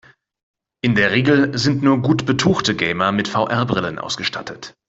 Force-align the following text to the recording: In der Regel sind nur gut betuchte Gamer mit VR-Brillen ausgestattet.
In 0.83 0.95
der 0.95 1.11
Regel 1.11 1.55
sind 1.55 1.83
nur 1.83 2.01
gut 2.01 2.25
betuchte 2.25 2.75
Gamer 2.75 3.11
mit 3.11 3.27
VR-Brillen 3.27 3.99
ausgestattet. 3.99 4.73